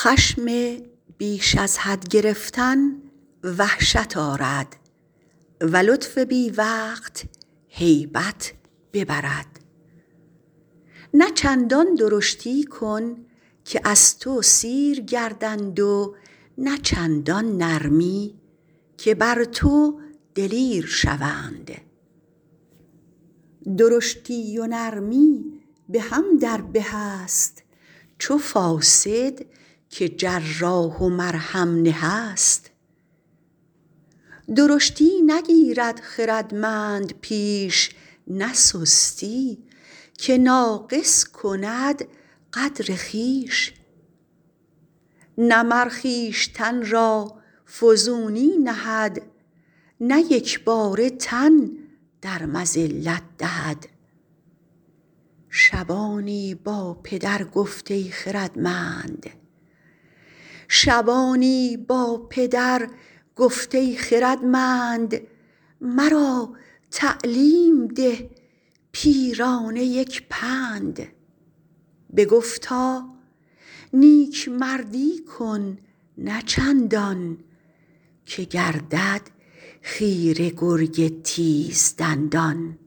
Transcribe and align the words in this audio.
خشم 0.00 0.76
بیش 1.18 1.56
از 1.56 1.78
حد 1.78 2.08
گرفتن 2.08 2.78
وحشت 3.58 4.16
آرد 4.16 4.76
و 5.60 5.76
لطف 5.76 6.18
بی 6.18 6.50
وقت 6.50 7.24
هیبت 7.68 8.52
ببرد. 8.92 9.60
نه 11.14 11.30
چندان 11.30 11.94
درشتی 11.94 12.64
کن 12.64 13.16
که 13.64 13.80
از 13.84 14.18
تو 14.18 14.42
سیر 14.42 15.00
گردند 15.00 15.80
و 15.80 16.16
نه 16.58 16.78
چندان 16.78 17.56
نرمی 17.56 18.34
که 18.98 19.14
بر 19.14 19.44
تو 19.44 20.00
دلیر 20.34 20.86
شوند. 20.86 21.70
درشتی 23.76 24.58
و 24.58 24.66
نرمی 24.66 25.44
به 25.88 26.00
هم 26.00 26.38
در 26.38 26.60
به 26.60 26.94
است 26.94 27.62
چو 28.18 28.38
فاسد 28.38 29.38
که 29.90 30.08
جراح 30.08 30.98
و 30.98 31.08
مرهم 31.08 31.82
نه 31.82 32.04
است 32.04 32.70
درشتی 34.56 35.22
نگیرد 35.26 36.00
خردمند 36.00 37.12
پیش 37.20 37.90
نه 38.26 38.54
سستی 38.54 39.58
که 40.18 40.38
ناقص 40.38 41.24
کند 41.24 42.04
قدر 42.52 42.96
خویش. 42.96 43.74
نه 45.38 45.62
مر 45.62 45.88
خویشتن 45.88 46.86
را 46.86 47.38
فزونی 47.78 48.58
نهد 48.58 49.22
نه 50.00 50.20
یکباره 50.32 51.10
تن 51.10 51.70
در 52.22 52.46
مذلت 52.46 53.22
دهد. 53.38 53.86
شبانی 55.50 56.54
با 56.54 57.00
پدر 57.02 57.44
گفت 57.44 57.90
ای 57.90 58.10
خردمند 58.10 59.26
مرا 65.80 66.52
تعلیم 66.90 67.86
ده 67.86 68.30
پیرانه 68.92 69.84
یک 69.84 70.26
پند. 70.30 71.06
بگفتا 72.16 73.08
نیکمردی 73.92 75.18
کن 75.18 75.78
نه 76.18 76.42
چندان 76.42 77.38
که 78.26 78.42
گردد 78.44 79.20
خیره 79.82 80.50
گرگ 80.50 81.22
تیز 81.22 81.94
دندان. 81.98 82.78